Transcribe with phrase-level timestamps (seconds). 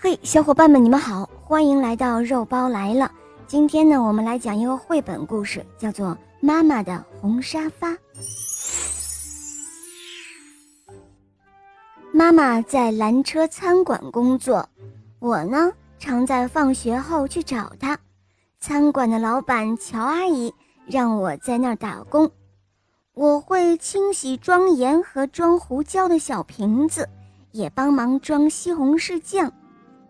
[0.00, 3.10] 嘿，小伙伴们，你们好，欢迎来到肉包来了。
[3.48, 7.90] 今天呢，我们来讲一个绘本故事，叫做《妈妈的红沙发》。
[12.12, 14.68] 妈妈在蓝车餐馆工作，
[15.18, 17.98] 我呢常在放学后去找她。
[18.60, 20.54] 餐馆的老板乔阿姨
[20.86, 22.30] 让我在那儿打工，
[23.14, 27.08] 我会清洗装盐和装胡椒的小瓶子，
[27.50, 29.52] 也帮忙装西红柿酱。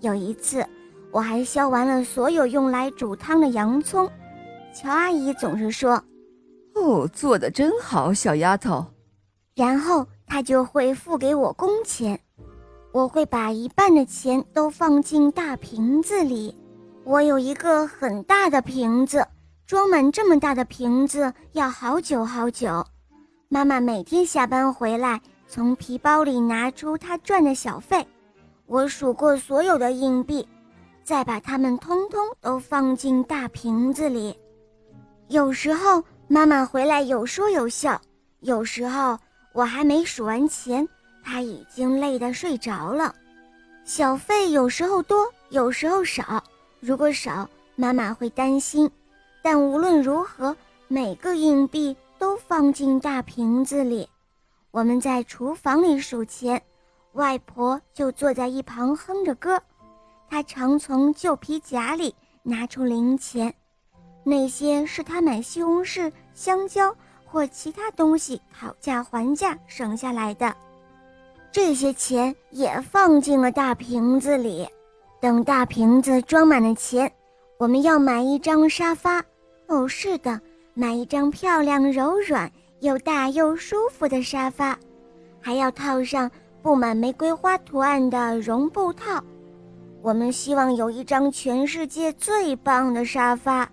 [0.00, 0.64] 有一次，
[1.10, 4.08] 我还削完了所有用来煮汤的洋葱。
[4.74, 6.02] 乔阿姨总是说
[6.74, 8.84] ：“哦，做的真好，小丫头。”
[9.56, 12.20] 然后她就会付给我工钱。
[12.92, 16.54] 我会把一半的钱都放进大瓶子里。
[17.04, 19.26] 我有一个很大的瓶子，
[19.66, 22.84] 装满这么大的瓶子要好久好久。
[23.48, 28.06] 妈妈每天下班回来，从皮包里拿出她赚的小费。
[28.66, 30.46] 我数过所有的硬币，
[31.04, 34.36] 再把它们通通都放进大瓶子里。
[35.28, 38.00] 有时候妈妈回来有说有笑，
[38.40, 39.18] 有时候
[39.52, 40.86] 我还没数完钱，
[41.24, 43.14] 她已经累得睡着了。
[43.84, 46.42] 小费有时候多，有时候少。
[46.80, 48.90] 如果少，妈妈会担心。
[49.42, 50.56] 但无论如何，
[50.88, 54.08] 每个硬币都放进大瓶子里。
[54.72, 56.60] 我们在厨房里数钱。
[57.16, 59.60] 外婆就坐在一旁哼着歌，
[60.28, 63.52] 她常从旧皮夹里拿出零钱，
[64.22, 66.94] 那些是她买西红柿、香蕉
[67.24, 70.54] 或其他东西讨价还价省下来的。
[71.50, 74.68] 这些钱也放进了大瓶子里。
[75.18, 77.10] 等大瓶子装满了钱，
[77.58, 79.24] 我们要买一张沙发。
[79.68, 80.38] 哦，是的，
[80.74, 84.78] 买一张漂亮、柔软又大又舒服的沙发，
[85.40, 86.30] 还要套上。
[86.66, 89.22] 布满玫瑰花图案的绒布套，
[90.02, 93.70] 我们希望有一张全世界最棒的沙发，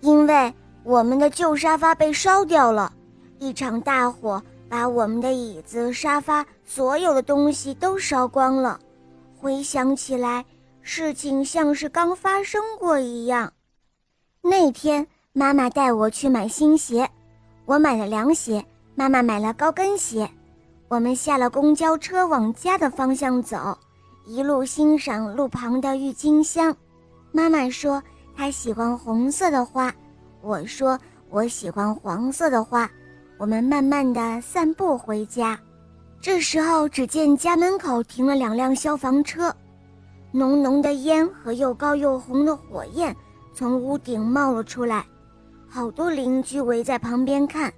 [0.00, 2.92] 因为我们的旧沙发被烧掉了，
[3.40, 8.78] 一场大火把我们的椅子、沙发所有的东西都烧光了。
[9.36, 10.44] 回想起来，
[10.82, 13.52] 事情像是刚发生过一样。
[14.40, 17.10] 那天，妈妈带我去买新鞋，
[17.66, 18.64] 我买了凉鞋，
[18.94, 20.30] 妈妈买了高跟鞋。
[20.90, 23.78] 我们下了公交车，往家的方向走，
[24.26, 26.76] 一路欣赏路旁的郁金香。
[27.30, 28.02] 妈妈说
[28.36, 29.94] 她喜欢红色的花，
[30.42, 32.90] 我说我喜欢黄色的花。
[33.38, 35.56] 我们慢慢的散步回家。
[36.20, 39.54] 这时候，只见家门口停了两辆消防车，
[40.32, 43.14] 浓浓的烟和又高又红的火焰
[43.54, 45.06] 从屋顶冒了出来，
[45.68, 47.72] 好多邻居围在旁边看。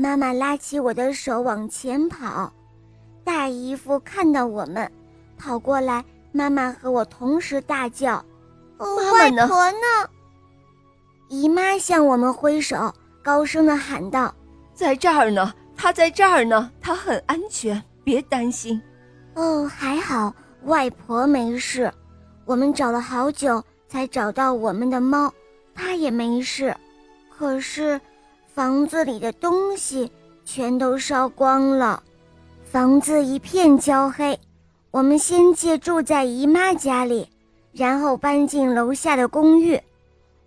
[0.00, 2.52] 妈妈拉起我的手往前跑，
[3.24, 4.88] 大姨夫看到我们，
[5.36, 6.04] 跑过来。
[6.30, 8.24] 妈妈和我同时大叫
[9.12, 10.08] ：“外婆呢？”
[11.28, 12.94] 姨妈向我们挥手，
[13.24, 14.32] 高声的喊道
[14.72, 18.80] ：“在这儿呢，她在这儿呢，她很安全，别担心。”
[19.34, 20.32] 哦，还好，
[20.62, 21.92] 外婆没事。
[22.44, 25.32] 我们找了好久才找到我们的猫，
[25.74, 26.72] 它也没事。
[27.36, 28.00] 可是。
[28.58, 30.10] 房子里的东西
[30.44, 32.02] 全都烧光了，
[32.64, 34.36] 房子一片焦黑。
[34.90, 37.28] 我们先借住在姨妈家里，
[37.70, 39.80] 然后搬进楼下的公寓。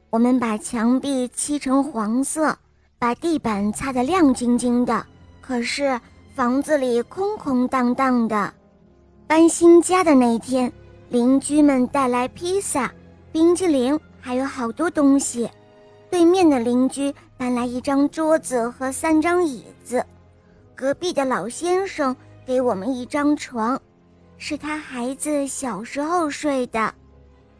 [0.10, 2.54] 我们把墙壁漆成黄色，
[3.00, 5.06] 把地板擦得亮晶晶的。
[5.40, 5.98] 可是
[6.36, 8.54] 房子里空空荡荡的。
[9.26, 10.70] 搬新家的那天，
[11.08, 12.94] 邻居们带来披萨、
[13.32, 15.50] 冰激凌，还有好多东西。
[16.10, 20.06] 对面的邻居搬来一张桌子和三张椅子，
[20.75, 22.16] 隔壁的老先生
[22.46, 23.81] 给我们一张床，
[24.38, 26.94] 是他孩子小时候睡的。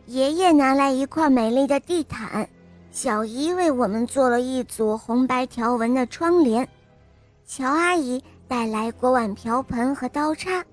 [0.06, 2.48] 爷爷拿来一块美丽的地毯，
[2.92, 6.70] 小姨为我们做了一组红白条纹的窗帘，
[7.48, 10.64] 乔阿姨带来锅碗瓢盆和刀叉，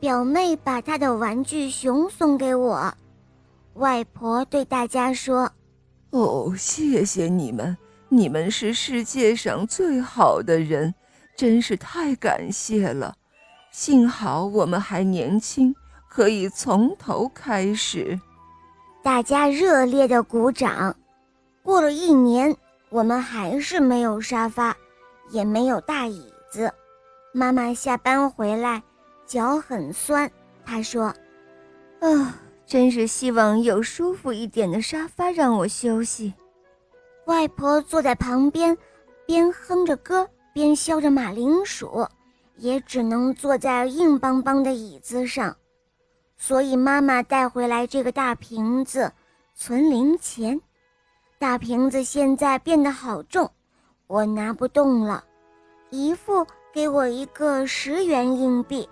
[0.00, 2.94] 表妹把她的玩具熊送给我，
[3.74, 5.52] 外婆对大家说。
[6.12, 7.76] 哦，谢谢你们！
[8.14, 10.94] 你们是世界上最好的人，
[11.34, 13.16] 真是太感谢了。
[13.70, 15.74] 幸好我们还年轻，
[16.10, 18.20] 可以从头开始。
[19.02, 20.94] 大家热烈的鼓掌。
[21.62, 22.54] 过了一年，
[22.90, 24.76] 我们还是没有沙发，
[25.30, 26.70] 也没有大椅子。
[27.32, 28.82] 妈妈下班回来，
[29.26, 30.30] 脚很酸。
[30.66, 31.04] 她说
[32.00, 36.34] ：“啊。”真是希望有舒服一点的沙发让我休息。
[37.26, 38.76] 外婆坐在旁边，
[39.26, 42.06] 边哼着歌边削着马铃薯，
[42.56, 45.56] 也只能坐在硬邦邦的椅子上。
[46.36, 49.12] 所以妈妈带回来这个大瓶子
[49.54, 50.60] 存零钱。
[51.38, 53.50] 大瓶子现在变得好重，
[54.06, 55.24] 我拿不动了。
[55.90, 58.88] 姨父给我一个十元硬币，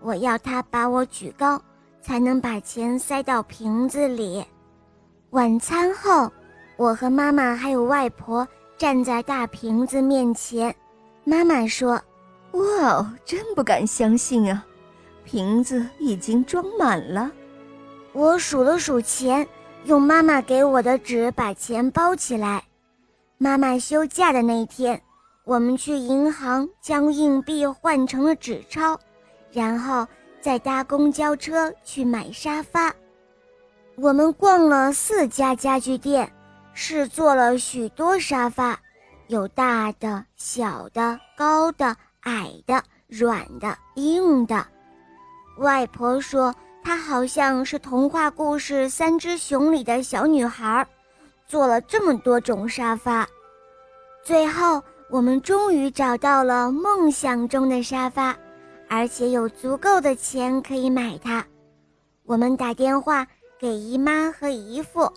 [0.00, 1.60] 我要他把我举高，
[2.00, 4.44] 才能把钱塞到瓶子里。
[5.30, 6.30] 晚餐后，
[6.76, 10.74] 我和妈妈还有外婆站在大瓶子面前。
[11.24, 12.00] 妈妈说
[12.52, 14.64] ：“哇哦，真不敢相信啊！”
[15.24, 17.30] 瓶子已经装满了，
[18.12, 19.46] 我数了数钱，
[19.84, 22.62] 用妈妈给我的纸把钱包起来。
[23.38, 25.00] 妈妈休假的那天，
[25.44, 28.98] 我们去银行将硬币换成了纸钞，
[29.50, 30.06] 然后
[30.42, 32.94] 再搭公交车去买沙发。
[33.96, 36.30] 我们逛了四家家具店，
[36.74, 38.78] 试坐了许多沙发，
[39.28, 44.66] 有大的、小的、高的、矮的、软的、硬的。
[45.58, 50.86] 外婆说，她好像是童话故事《三只熊》里的小女孩，
[51.46, 53.26] 做了这么多种沙发。
[54.24, 58.36] 最后，我们终于找到了梦想中的沙发，
[58.88, 61.44] 而且有足够的钱可以买它。
[62.24, 63.24] 我们打电话
[63.60, 65.12] 给姨妈和姨父，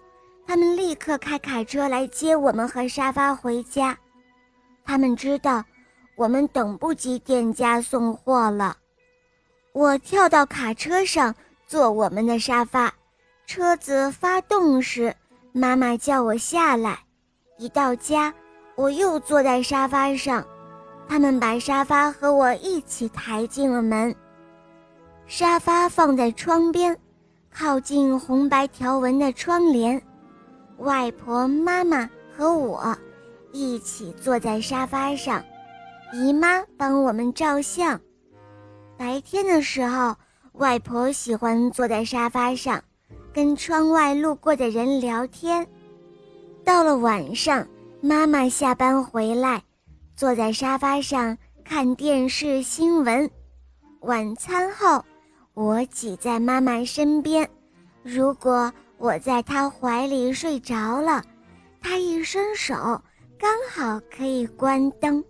[0.47, 3.97] 他们立刻开卡车来接我们和沙发回家。
[4.85, 5.61] 他们知道
[6.15, 8.77] 我们等不及店家送货了。
[9.73, 11.35] 我跳到卡车上
[11.67, 12.93] 坐我们的沙发，
[13.45, 15.13] 车子发动时，
[15.51, 16.97] 妈妈叫我下来。
[17.57, 18.33] 一到家，
[18.75, 20.47] 我又坐在沙发上，
[21.09, 24.15] 他们把沙发和我一起抬进了门。
[25.27, 26.97] 沙发放在窗边，
[27.53, 30.01] 靠近红白条纹的窗帘。
[30.77, 32.95] 外婆、妈妈和我
[33.51, 35.43] 一起坐在沙发上，
[36.13, 37.99] 姨妈帮我们照相。
[38.97, 40.15] 白天的时候，
[40.53, 42.83] 外婆喜欢坐在沙发上，
[43.33, 45.67] 跟窗外路过的人聊天。
[46.63, 47.67] 到了晚上，
[48.01, 49.63] 妈妈下班回来，
[50.15, 53.29] 坐在沙发上看电视新闻。
[54.01, 55.03] 晚餐后，
[55.53, 57.49] 我挤在妈妈身边，
[58.03, 61.23] 如果我在他怀里睡着了，
[61.81, 62.75] 他一伸手，
[63.39, 65.23] 刚好可以关灯。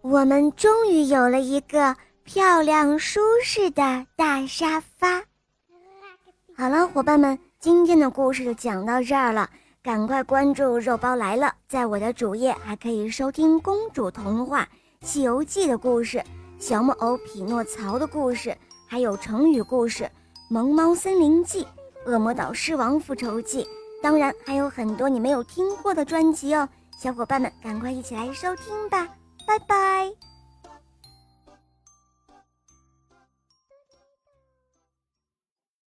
[0.00, 1.96] 我们终于有了一个。
[2.22, 5.20] 漂亮舒适的大沙发。
[6.56, 9.50] 好了，伙伴们，今天的故事就讲到这儿了。
[9.82, 14.68] 赶快关注“肉包来了”，在我的主页还可以收听公主童话
[15.04, 16.22] 《西游记》的故事、
[16.60, 18.56] 小木偶匹诺曹的故事，
[18.86, 20.04] 还有成语故事
[20.48, 21.62] 《萌猫森林记》
[22.06, 23.64] 《恶魔岛狮王复仇记》。
[24.02, 26.68] 当然，还有很多你没有听过的专辑哦。
[26.98, 29.08] 小伙伴们，赶快一起来收听吧！
[29.46, 30.29] 拜拜。